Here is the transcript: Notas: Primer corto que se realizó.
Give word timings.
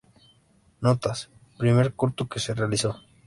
Notas: 0.85 1.19
Primer 1.59 1.93
corto 1.93 2.27
que 2.27 2.39
se 2.39 2.55
realizó. 2.55 2.99